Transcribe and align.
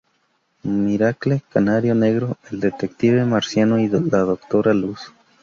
Miracle, 0.63 1.43
Canario 1.47 1.93
Negro, 1.93 2.35
el 2.49 2.59
Detective 2.59 3.23
Marciano, 3.23 3.77
y 3.79 3.87
la 3.87 3.99
Doctora 4.21 4.73
Luz. 4.73 5.11